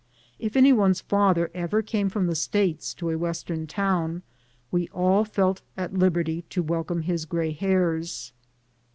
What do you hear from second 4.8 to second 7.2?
all felt at liberty to welcome